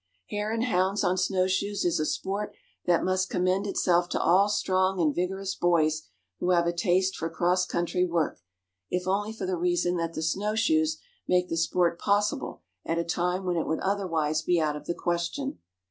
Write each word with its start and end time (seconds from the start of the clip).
Hare 0.31 0.51
and 0.51 0.63
hounds 0.63 1.03
on 1.03 1.15
snow 1.15 1.45
shoes 1.45 1.85
is 1.85 1.99
a 1.99 2.07
sport 2.07 2.55
that 2.87 3.03
must 3.03 3.29
commend 3.29 3.67
itself 3.67 4.09
to 4.09 4.19
all 4.19 4.49
strong 4.49 4.99
and 4.99 5.13
vigorous 5.13 5.53
boys 5.53 6.07
who 6.39 6.49
have 6.49 6.65
a 6.65 6.73
taste 6.73 7.15
for 7.15 7.29
cross 7.29 7.67
country 7.67 8.03
work, 8.03 8.41
if 8.89 9.05
only 9.07 9.31
for 9.31 9.45
the 9.45 9.57
reason 9.57 9.97
that 9.97 10.15
the 10.15 10.23
snow 10.23 10.55
shoes 10.55 10.97
make 11.27 11.49
the 11.49 11.55
sport 11.55 11.99
possible 11.99 12.63
at 12.83 12.97
a 12.97 13.03
time 13.03 13.43
when 13.45 13.57
it 13.57 13.67
would 13.67 13.79
otherwise 13.81 14.41
be 14.41 14.59
out 14.59 14.75
of 14.75 14.87
the 14.87 14.95
question. 14.95 15.59